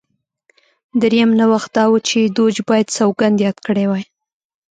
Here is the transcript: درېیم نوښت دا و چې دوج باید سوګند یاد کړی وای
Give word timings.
درېیم 1.01 1.31
نوښت 1.39 1.69
دا 1.75 1.83
و 1.87 1.93
چې 2.07 2.19
دوج 2.37 2.55
باید 2.69 2.87
سوګند 2.97 3.37
یاد 3.45 3.57
کړی 3.67 3.85
وای 3.87 4.03